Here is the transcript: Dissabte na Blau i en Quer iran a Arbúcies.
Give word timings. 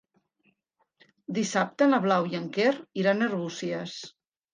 Dissabte 1.37 1.87
na 1.91 1.99
Blau 2.05 2.25
i 2.31 2.39
en 2.39 2.47
Quer 2.55 2.71
iran 3.03 3.23
a 3.23 3.29
Arbúcies. 3.31 3.95